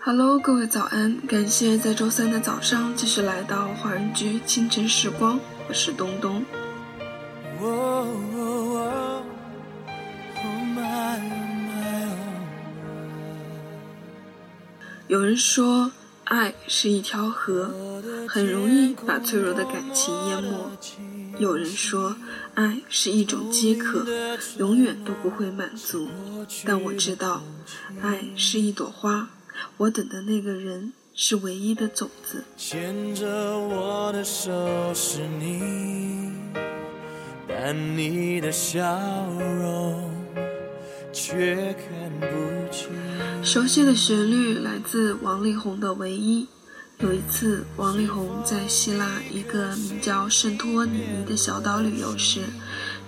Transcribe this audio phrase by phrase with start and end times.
[0.00, 1.18] Hello，各位早安！
[1.26, 6.44] 感谢在周三的早上继续来到华人居清晨时光，我是东东。
[15.08, 15.90] 有人说，
[16.24, 17.74] 爱是一条河，
[18.28, 20.50] 很容易把脆弱的感情淹没；
[21.38, 22.14] 有人说，
[22.54, 24.06] 爱是一种饥渴，
[24.58, 26.08] 永远都不会满足。
[26.64, 27.42] 但我知道，
[28.00, 29.28] 爱是一朵花，
[29.76, 32.44] 我等的那个人是唯一的种子。
[32.56, 33.26] 牵着
[33.58, 34.50] 我的手
[34.94, 36.32] 是你，
[37.46, 38.80] 但你的笑
[39.28, 40.10] 容
[41.12, 42.26] 却看不
[42.72, 42.88] 清。
[43.42, 46.44] 熟悉的旋律来自王力宏的《唯一》。
[47.00, 52.40] 有一次，王力宏在希腊一个名叫圣托里尼的小岛旅游时，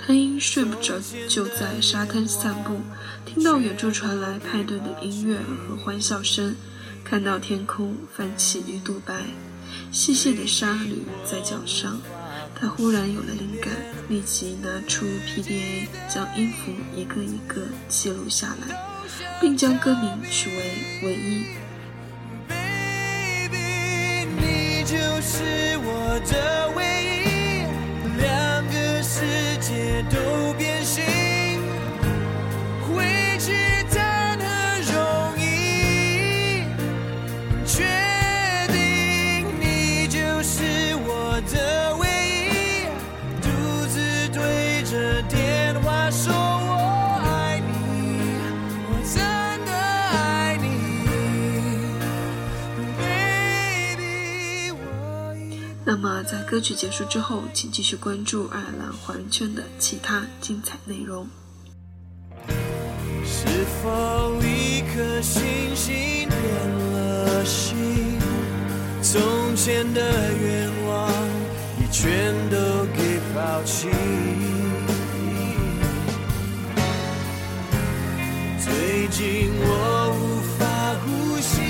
[0.03, 0.95] 他因睡不着
[1.29, 2.81] 就在沙滩散步，
[3.25, 6.57] 听到远处传来派对的音乐和欢笑声，
[7.05, 9.15] 看到天空泛起鱼肚白，
[9.93, 12.01] 细细的沙缕在脚上，
[12.55, 13.73] 他忽然有了灵感，
[14.09, 18.91] 立即拿出 PDA，将音符一个一个记录下来。
[19.41, 20.57] 并将歌名取为
[21.07, 21.45] 《唯一》。
[22.49, 26.70] Baby，你就是我的
[55.93, 61.27] 那么，在歌曲结束之后，请继续关注爱尔兰华人圈的其他精彩内容。
[63.25, 63.49] 是
[63.83, 65.43] 否一颗星
[65.75, 66.39] 星变
[66.93, 68.21] 了心？
[69.03, 69.21] 从
[69.57, 70.01] 前的
[70.33, 71.11] 愿望
[71.81, 72.57] 已全都
[72.97, 73.89] 给抛弃。
[78.63, 80.65] 最近我无法
[81.05, 81.70] 呼吸。